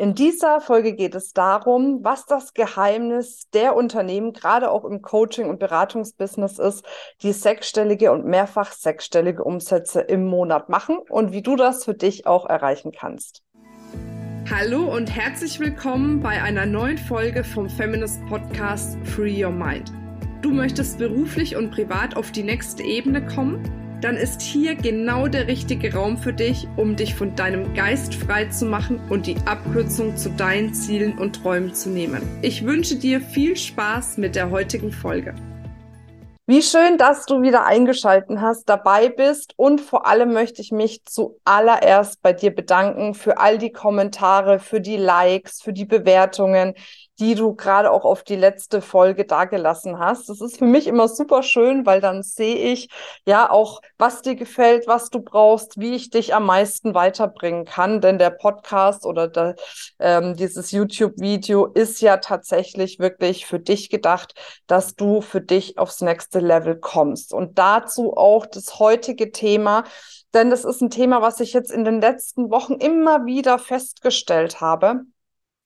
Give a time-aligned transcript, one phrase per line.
[0.00, 5.48] In dieser Folge geht es darum, was das Geheimnis der Unternehmen, gerade auch im Coaching-
[5.48, 6.84] und Beratungsbusiness ist,
[7.22, 12.28] die sechsstellige und mehrfach sechsstellige Umsätze im Monat machen und wie du das für dich
[12.28, 13.42] auch erreichen kannst.
[14.48, 19.92] Hallo und herzlich willkommen bei einer neuen Folge vom Feminist Podcast Free Your Mind.
[20.42, 23.87] Du möchtest beruflich und privat auf die nächste Ebene kommen?
[24.00, 28.46] Dann ist hier genau der richtige Raum für dich, um dich von deinem Geist frei
[28.46, 32.22] zu machen und die Abkürzung zu deinen Zielen und Träumen zu nehmen.
[32.42, 35.34] Ich wünsche dir viel Spaß mit der heutigen Folge.
[36.46, 41.04] Wie schön, dass du wieder eingeschalten hast, dabei bist und vor allem möchte ich mich
[41.04, 46.72] zuallererst bei dir bedanken für all die Kommentare, für die Likes, für die Bewertungen
[47.18, 50.28] die du gerade auch auf die letzte Folge dagelassen hast.
[50.28, 52.88] Das ist für mich immer super schön, weil dann sehe ich
[53.26, 58.00] ja auch, was dir gefällt, was du brauchst, wie ich dich am meisten weiterbringen kann.
[58.00, 59.56] Denn der Podcast oder der,
[59.98, 64.34] ähm, dieses YouTube-Video ist ja tatsächlich wirklich für dich gedacht,
[64.66, 67.32] dass du für dich aufs nächste Level kommst.
[67.32, 69.84] Und dazu auch das heutige Thema,
[70.34, 74.60] denn das ist ein Thema, was ich jetzt in den letzten Wochen immer wieder festgestellt
[74.60, 75.02] habe,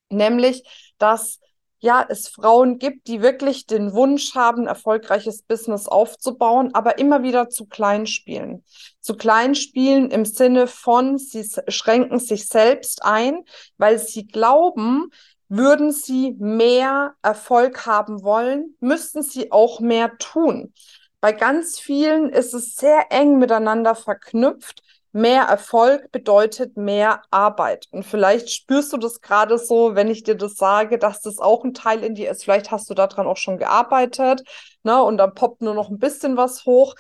[0.09, 0.62] nämlich,
[0.98, 1.41] dass
[1.83, 7.48] ja, es Frauen gibt, die wirklich den Wunsch haben, erfolgreiches Business aufzubauen, aber immer wieder
[7.48, 8.64] zu klein spielen.
[9.00, 13.44] Zu klein spielen im Sinne von, sie schränken sich selbst ein,
[13.78, 15.10] weil sie glauben,
[15.48, 20.72] würden sie mehr Erfolg haben wollen, müssten sie auch mehr tun.
[21.20, 27.87] Bei ganz vielen ist es sehr eng miteinander verknüpft, mehr Erfolg bedeutet mehr Arbeit.
[27.91, 31.65] Und vielleicht spürst du das gerade so, wenn ich dir das sage, dass das auch
[31.65, 32.45] ein Teil in dir ist.
[32.45, 34.43] Vielleicht hast du daran auch schon gearbeitet,
[34.83, 35.03] ne?
[35.03, 36.95] Und dann poppt nur noch ein bisschen was hoch.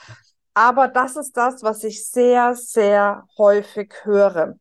[0.54, 4.56] Aber das ist das, was ich sehr, sehr häufig höre.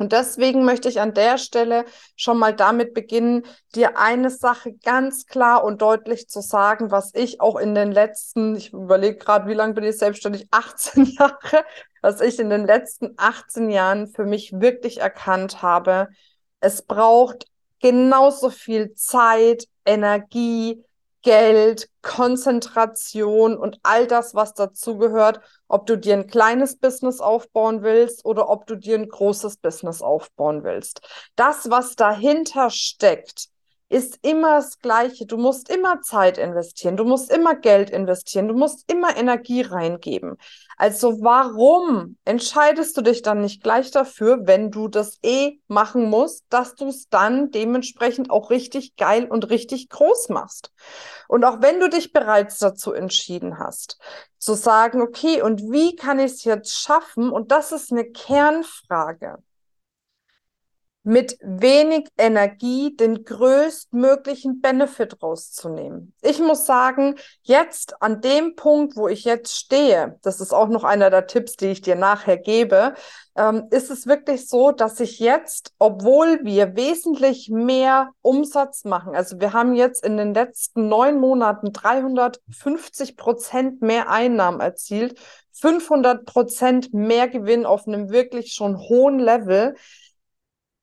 [0.00, 1.84] Und deswegen möchte ich an der Stelle
[2.14, 7.40] schon mal damit beginnen, dir eine Sache ganz klar und deutlich zu sagen, was ich
[7.40, 11.64] auch in den letzten, ich überlege gerade, wie lange bin ich selbstständig, 18 Jahre,
[12.02, 16.08] was ich in den letzten 18 Jahren für mich wirklich erkannt habe.
[16.60, 17.46] Es braucht
[17.80, 20.84] genauso viel Zeit, Energie,
[21.22, 28.24] Geld, Konzentration und all das, was dazugehört, ob du dir ein kleines Business aufbauen willst
[28.24, 31.00] oder ob du dir ein großes Business aufbauen willst.
[31.34, 33.48] Das, was dahinter steckt,
[33.88, 35.26] ist immer das Gleiche.
[35.26, 40.36] Du musst immer Zeit investieren, du musst immer Geld investieren, du musst immer Energie reingeben.
[40.76, 46.44] Also warum entscheidest du dich dann nicht gleich dafür, wenn du das eh machen musst,
[46.50, 50.70] dass du es dann dementsprechend auch richtig geil und richtig groß machst?
[51.26, 53.98] Und auch wenn du dich bereits dazu entschieden hast,
[54.38, 57.30] zu sagen, okay, und wie kann ich es jetzt schaffen?
[57.30, 59.38] Und das ist eine Kernfrage
[61.08, 66.12] mit wenig Energie den größtmöglichen Benefit rauszunehmen.
[66.20, 70.84] Ich muss sagen, jetzt an dem Punkt, wo ich jetzt stehe, das ist auch noch
[70.84, 72.92] einer der Tipps, die ich dir nachher gebe,
[73.36, 79.40] ähm, ist es wirklich so, dass ich jetzt, obwohl wir wesentlich mehr Umsatz machen, also
[79.40, 85.18] wir haben jetzt in den letzten neun Monaten 350 Prozent mehr Einnahmen erzielt,
[85.52, 89.74] 500 Prozent mehr Gewinn auf einem wirklich schon hohen Level,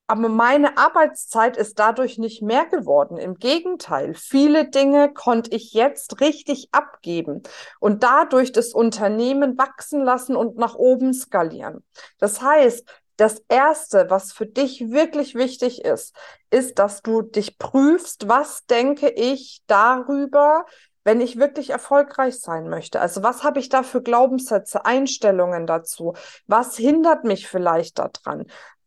[0.06, 3.16] aber meine Arbeitszeit ist dadurch nicht mehr geworden.
[3.16, 7.42] Im Gegenteil, viele Dinge konnte ich jetzt richtig abgeben
[7.80, 11.82] und dadurch das Unternehmen wachsen lassen und nach oben skalieren.
[12.18, 16.14] Das heißt, das Erste, was für dich wirklich wichtig ist,
[16.50, 20.66] ist, dass du dich prüfst, was denke ich darüber,
[21.02, 23.00] wenn ich wirklich erfolgreich sein möchte.
[23.00, 26.14] Also was habe ich da für Glaubenssätze, Einstellungen dazu?
[26.46, 28.46] Was hindert mich vielleicht daran?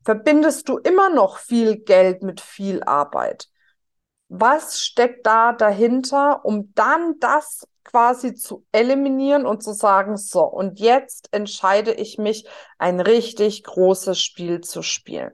[0.09, 3.47] Verbindest du immer noch viel Geld mit viel Arbeit.
[4.27, 10.79] Was steckt da dahinter, um dann das quasi zu eliminieren und zu sagen, so, und
[10.79, 12.47] jetzt entscheide ich mich,
[12.79, 15.29] ein richtig großes Spiel zu spielen.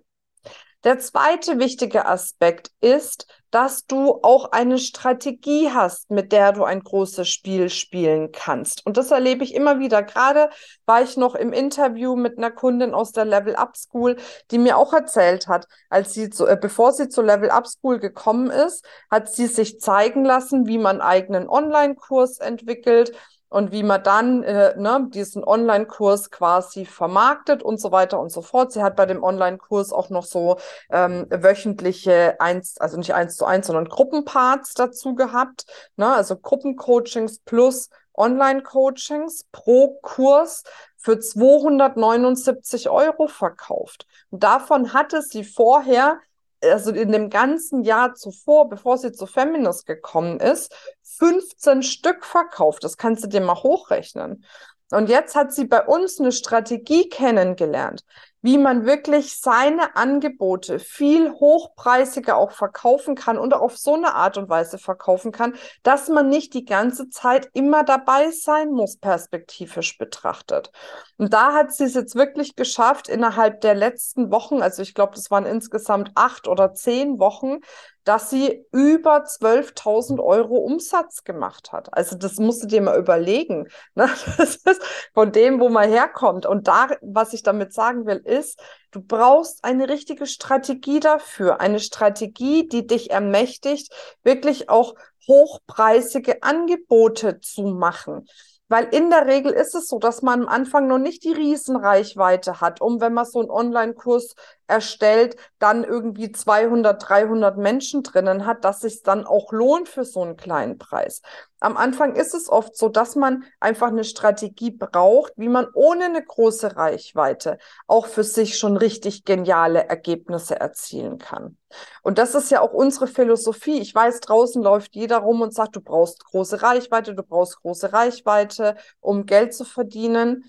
[0.85, 6.81] Der zweite wichtige Aspekt ist, dass du auch eine Strategie hast, mit der du ein
[6.81, 8.85] großes Spiel spielen kannst.
[8.85, 10.03] Und das erlebe ich immer wieder.
[10.03, 10.51] Gerade
[10.85, 14.17] war ich noch im Interview mit einer Kundin aus der Level Up School,
[14.51, 17.97] die mir auch erzählt hat, als sie zu, äh, bevor sie zur Level Up School
[17.97, 23.11] gekommen ist, hat sie sich zeigen lassen, wie man eigenen Online-Kurs entwickelt,
[23.49, 28.41] und wie man dann äh, ne, diesen Online-Kurs quasi vermarktet und so weiter und so
[28.41, 28.71] fort.
[28.71, 30.57] Sie hat bei dem Online-Kurs auch noch so
[30.89, 35.65] ähm, wöchentliche eins, also nicht eins zu eins, sondern Gruppenparts dazu gehabt.
[35.95, 36.11] Ne?
[36.11, 40.63] Also Gruppencoachings plus Online-Coachings pro Kurs
[40.97, 44.07] für 279 Euro verkauft.
[44.31, 46.19] Und davon hatte sie vorher
[46.61, 50.73] also in dem ganzen Jahr zuvor, bevor sie zu Feminist gekommen ist,
[51.17, 52.83] 15 Stück verkauft.
[52.83, 54.43] Das kannst du dir mal hochrechnen.
[54.91, 58.03] Und jetzt hat sie bei uns eine Strategie kennengelernt,
[58.43, 64.37] wie man wirklich seine Angebote viel hochpreisiger auch verkaufen kann und auf so eine Art
[64.37, 69.97] und Weise verkaufen kann, dass man nicht die ganze Zeit immer dabei sein muss, perspektivisch
[69.97, 70.71] betrachtet.
[71.17, 75.15] Und da hat sie es jetzt wirklich geschafft, innerhalb der letzten Wochen, also ich glaube,
[75.15, 77.61] das waren insgesamt acht oder zehn Wochen,
[78.05, 81.93] dass sie über 12.000 Euro Umsatz gemacht hat.
[81.93, 83.67] Also das musst du dir mal überlegen.
[83.95, 84.09] Ne?
[84.37, 84.81] Das ist
[85.13, 86.45] von dem, wo man herkommt.
[86.45, 88.59] Und da, was ich damit sagen will, ist,
[88.91, 91.61] du brauchst eine richtige Strategie dafür.
[91.61, 93.93] Eine Strategie, die dich ermächtigt,
[94.23, 94.95] wirklich auch
[95.27, 98.27] hochpreisige Angebote zu machen.
[98.67, 102.61] Weil in der Regel ist es so, dass man am Anfang noch nicht die Riesenreichweite
[102.61, 104.35] hat, um, wenn man so einen Online-Kurs
[104.67, 110.21] erstellt, dann irgendwie 200, 300 Menschen drinnen hat, dass sich dann auch lohnt für so
[110.21, 111.21] einen kleinen Preis.
[111.59, 116.05] Am Anfang ist es oft so, dass man einfach eine Strategie braucht, wie man ohne
[116.05, 117.57] eine große Reichweite
[117.87, 121.57] auch für sich schon richtig geniale Ergebnisse erzielen kann.
[122.03, 123.79] Und das ist ja auch unsere Philosophie.
[123.79, 127.93] Ich weiß, draußen läuft jeder rum und sagt, du brauchst große Reichweite, du brauchst große
[127.93, 130.45] Reichweite, um Geld zu verdienen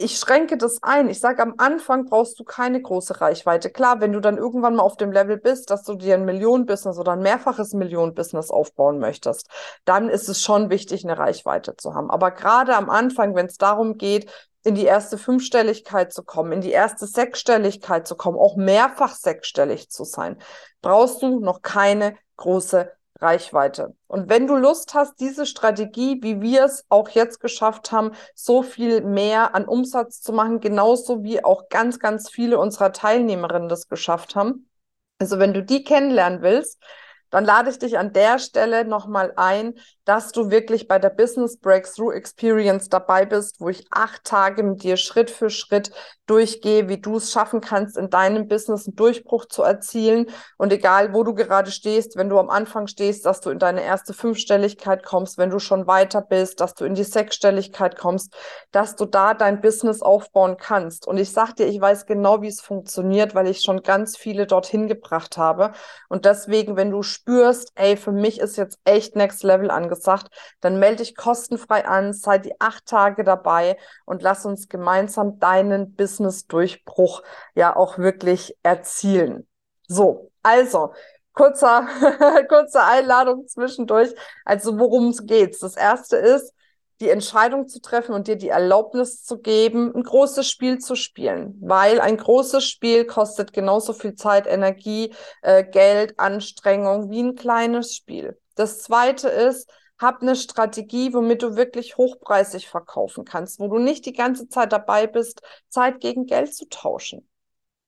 [0.00, 1.10] ich schränke das ein.
[1.10, 3.70] Ich sage, am Anfang brauchst du keine große Reichweite.
[3.70, 6.98] Klar, wenn du dann irgendwann mal auf dem Level bist, dass du dir ein Millionen-Business
[6.98, 9.48] oder ein mehrfaches Millionen-Business aufbauen möchtest,
[9.84, 12.10] dann ist es schon wichtig, eine Reichweite zu haben.
[12.10, 14.30] Aber gerade am Anfang, wenn es darum geht,
[14.62, 19.90] in die erste Fünfstelligkeit zu kommen, in die erste Sechsstelligkeit zu kommen, auch mehrfach sechsstellig
[19.90, 20.38] zu sein,
[20.80, 23.94] brauchst du noch keine große Reichweite.
[24.06, 28.62] Und wenn du Lust hast, diese Strategie, wie wir es auch jetzt geschafft haben, so
[28.62, 33.88] viel mehr an Umsatz zu machen, genauso wie auch ganz, ganz viele unserer Teilnehmerinnen das
[33.88, 34.68] geschafft haben.
[35.18, 36.82] Also wenn du die kennenlernen willst,
[37.30, 39.74] dann lade ich dich an der Stelle nochmal ein,
[40.10, 44.82] dass du wirklich bei der Business Breakthrough Experience dabei bist, wo ich acht Tage mit
[44.82, 45.92] dir Schritt für Schritt
[46.26, 50.26] durchgehe, wie du es schaffen kannst, in deinem Business einen Durchbruch zu erzielen.
[50.58, 53.84] Und egal, wo du gerade stehst, wenn du am Anfang stehst, dass du in deine
[53.84, 58.34] erste Fünfstelligkeit kommst, wenn du schon weiter bist, dass du in die Sechsstelligkeit kommst,
[58.72, 61.06] dass du da dein Business aufbauen kannst.
[61.06, 64.46] Und ich sag dir, ich weiß genau, wie es funktioniert, weil ich schon ganz viele
[64.46, 65.70] dorthin gebracht habe.
[66.08, 69.99] Und deswegen, wenn du spürst, ey, für mich ist jetzt echt Next Level angesagt,
[70.60, 75.94] dann melde dich kostenfrei an, sei die acht Tage dabei und lass uns gemeinsam deinen
[75.94, 77.22] Business-Durchbruch
[77.54, 79.46] ja auch wirklich erzielen.
[79.88, 80.92] So, also,
[81.34, 81.88] kurzer,
[82.48, 84.14] kurze Einladung zwischendurch.
[84.44, 85.62] Also, worum es geht.
[85.62, 86.52] Das erste ist,
[87.00, 91.56] die Entscheidung zu treffen und dir die Erlaubnis zu geben, ein großes Spiel zu spielen,
[91.62, 97.94] weil ein großes Spiel kostet genauso viel Zeit, Energie, äh, Geld, Anstrengung wie ein kleines
[97.94, 98.38] Spiel.
[98.54, 99.70] Das zweite ist,
[100.00, 104.72] hab eine Strategie, womit du wirklich hochpreisig verkaufen kannst, wo du nicht die ganze Zeit
[104.72, 107.28] dabei bist, Zeit gegen Geld zu tauschen.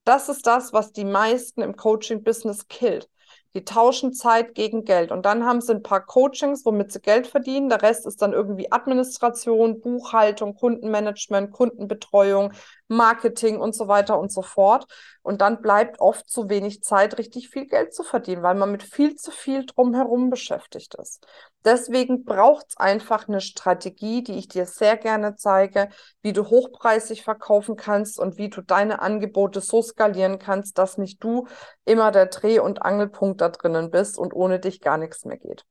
[0.05, 3.09] Das ist das, was die meisten im Coaching-Business killt.
[3.55, 5.13] Die tauschen Zeit gegen Geld.
[5.13, 7.69] Und dann haben sie ein paar Coachings, womit sie Geld verdienen.
[7.69, 12.53] Der Rest ist dann irgendwie Administration, Buchhaltung, Kundenmanagement, Kundenbetreuung,
[12.93, 14.87] Marketing und so weiter und so fort.
[15.23, 18.83] Und dann bleibt oft zu wenig Zeit, richtig viel Geld zu verdienen, weil man mit
[18.83, 21.27] viel zu viel drumherum beschäftigt ist.
[21.65, 25.89] Deswegen braucht es einfach eine Strategie, die ich dir sehr gerne zeige,
[26.23, 31.23] wie du hochpreisig verkaufen kannst und wie du deine Angebote so skalieren kannst, dass nicht
[31.23, 31.47] du
[31.85, 35.65] immer der Dreh- und Angelpunkt da drinnen bist und ohne dich gar nichts mehr geht.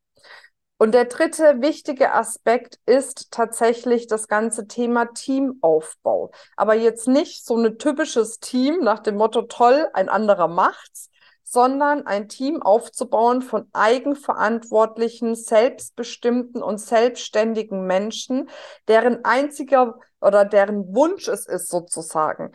[0.81, 6.31] Und der dritte wichtige Aspekt ist tatsächlich das ganze Thema Teamaufbau.
[6.55, 11.11] Aber jetzt nicht so ein typisches Team nach dem Motto, toll, ein anderer macht's,
[11.43, 18.49] sondern ein Team aufzubauen von eigenverantwortlichen, selbstbestimmten und selbstständigen Menschen,
[18.87, 22.53] deren einziger oder deren Wunsch es ist sozusagen,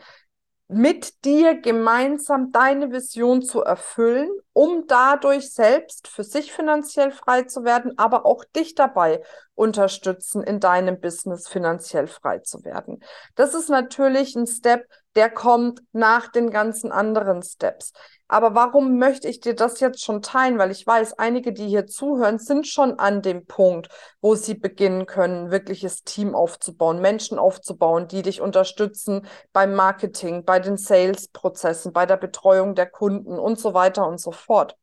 [0.69, 7.63] mit dir gemeinsam deine Vision zu erfüllen, um dadurch selbst für sich finanziell frei zu
[7.63, 9.23] werden, aber auch dich dabei
[9.55, 13.01] unterstützen, in deinem Business finanziell frei zu werden.
[13.35, 14.85] Das ist natürlich ein Step,
[15.17, 17.91] der kommt nach den ganzen anderen Steps.
[18.27, 20.59] Aber warum möchte ich dir das jetzt schon teilen?
[20.59, 23.89] Weil ich weiß, einige, die hier zuhören, sind schon an dem Punkt,
[24.21, 30.59] wo sie beginnen können, wirkliches Team aufzubauen, Menschen aufzubauen, die dich unterstützen beim Marketing, bei
[30.59, 34.77] den Sales-Prozessen, bei der Betreuung der Kunden und so weiter und so fort.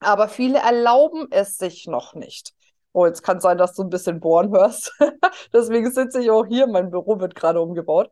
[0.00, 2.54] Aber viele erlauben es sich noch nicht.
[2.92, 4.92] Oh, jetzt kann sein, dass du ein bisschen bohren hörst.
[5.52, 6.66] Deswegen sitze ich auch hier.
[6.66, 8.10] Mein Büro wird gerade umgebaut.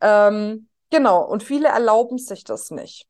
[0.00, 1.22] Ähm, genau.
[1.22, 3.06] Und viele erlauben sich das nicht.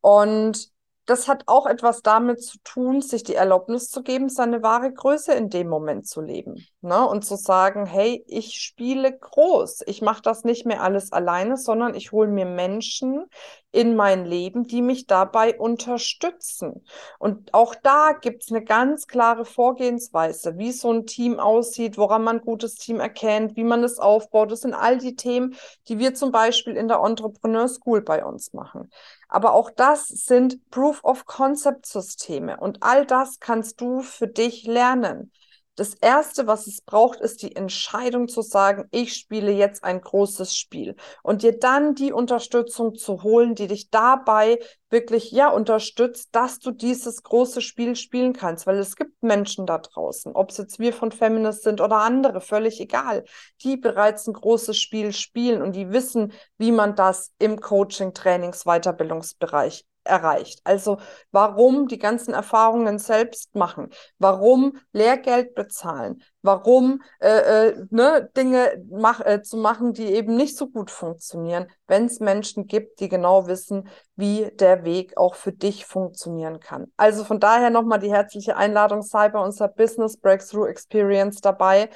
[0.00, 0.70] Und
[1.06, 5.32] das hat auch etwas damit zu tun, sich die Erlaubnis zu geben, seine wahre Größe
[5.32, 6.66] in dem Moment zu leben.
[6.80, 7.06] Ne?
[7.06, 9.82] Und zu sagen, hey, ich spiele groß.
[9.86, 13.26] Ich mache das nicht mehr alles alleine, sondern ich hole mir Menschen
[13.70, 16.84] in mein Leben, die mich dabei unterstützen.
[17.18, 22.24] Und auch da gibt es eine ganz klare Vorgehensweise, wie so ein Team aussieht, woran
[22.24, 24.50] man ein gutes Team erkennt, wie man es aufbaut.
[24.50, 25.54] Das sind all die Themen,
[25.88, 28.90] die wir zum Beispiel in der Entrepreneur School bei uns machen.
[29.28, 34.64] Aber auch das sind Proof of Concept Systeme und all das kannst du für dich
[34.64, 35.32] lernen.
[35.76, 40.56] Das Erste, was es braucht, ist die Entscheidung zu sagen, ich spiele jetzt ein großes
[40.56, 40.96] Spiel.
[41.22, 46.70] Und dir dann die Unterstützung zu holen, die dich dabei wirklich ja unterstützt, dass du
[46.70, 50.94] dieses große Spiel spielen kannst, weil es gibt Menschen da draußen, ob es jetzt wir
[50.94, 53.24] von Feminist sind oder andere, völlig egal,
[53.62, 58.64] die bereits ein großes Spiel spielen und die wissen, wie man das im Coaching, Trainings,
[58.64, 60.60] Weiterbildungsbereich erreicht.
[60.64, 60.98] Also
[61.32, 69.20] warum die ganzen Erfahrungen selbst machen, warum Lehrgeld bezahlen, warum äh, äh, ne, Dinge mach,
[69.20, 73.46] äh, zu machen, die eben nicht so gut funktionieren, wenn es Menschen gibt, die genau
[73.46, 76.86] wissen, wie der Weg auch für dich funktionieren kann.
[76.96, 81.90] Also von daher nochmal die herzliche Einladung, sei bei unserer Business Breakthrough Experience dabei.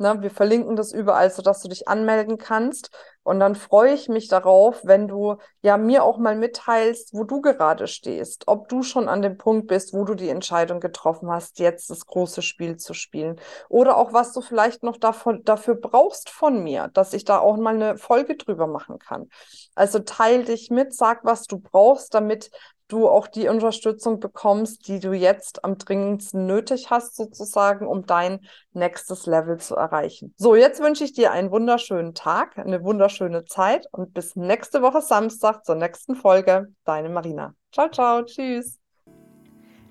[0.00, 2.90] Ne, wir verlinken das überall, sodass du dich anmelden kannst.
[3.24, 7.40] Und dann freue ich mich darauf, wenn du ja mir auch mal mitteilst, wo du
[7.40, 11.58] gerade stehst, ob du schon an dem Punkt bist, wo du die Entscheidung getroffen hast,
[11.58, 13.40] jetzt das große Spiel zu spielen.
[13.68, 17.56] Oder auch, was du vielleicht noch davon, dafür brauchst von mir, dass ich da auch
[17.56, 19.28] mal eine Folge drüber machen kann.
[19.74, 22.50] Also teil dich mit, sag, was du brauchst, damit
[22.88, 28.40] du auch die Unterstützung bekommst, die du jetzt am dringendsten nötig hast, sozusagen, um dein
[28.72, 30.34] nächstes Level zu erreichen.
[30.36, 35.02] So, jetzt wünsche ich dir einen wunderschönen Tag, eine wunderschöne Zeit und bis nächste Woche
[35.02, 36.72] Samstag zur nächsten Folge.
[36.84, 37.54] Deine Marina.
[37.72, 38.77] Ciao, ciao, tschüss.